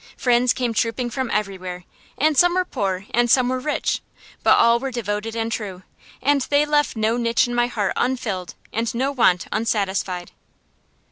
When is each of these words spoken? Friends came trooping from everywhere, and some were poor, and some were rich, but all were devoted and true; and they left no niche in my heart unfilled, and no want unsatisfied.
Friends 0.17 0.51
came 0.51 0.73
trooping 0.73 1.11
from 1.11 1.29
everywhere, 1.29 1.83
and 2.17 2.35
some 2.35 2.55
were 2.55 2.65
poor, 2.65 3.05
and 3.11 3.29
some 3.29 3.49
were 3.49 3.59
rich, 3.59 4.01
but 4.41 4.57
all 4.57 4.79
were 4.79 4.89
devoted 4.89 5.35
and 5.35 5.51
true; 5.51 5.83
and 6.23 6.41
they 6.49 6.65
left 6.65 6.95
no 6.97 7.17
niche 7.17 7.47
in 7.47 7.53
my 7.53 7.67
heart 7.67 7.93
unfilled, 7.95 8.55
and 8.73 8.95
no 8.95 9.11
want 9.11 9.45
unsatisfied. 9.51 10.31